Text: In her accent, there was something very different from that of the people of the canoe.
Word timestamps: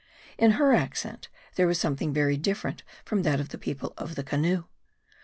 In 0.35 0.53
her 0.57 0.73
accent, 0.73 1.29
there 1.53 1.67
was 1.67 1.77
something 1.79 2.11
very 2.11 2.35
different 2.35 2.81
from 3.05 3.21
that 3.21 3.39
of 3.39 3.49
the 3.49 3.59
people 3.59 3.93
of 3.99 4.15
the 4.15 4.23
canoe. 4.23 4.63